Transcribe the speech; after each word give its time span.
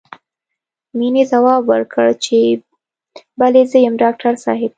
مينې 0.97 1.23
ځواب 1.31 1.61
ورکړ 1.71 2.07
چې 2.25 2.37
بلې 3.39 3.63
زه 3.71 3.77
يم 3.85 3.95
ډاکټر 4.03 4.33
صاحب. 4.43 4.69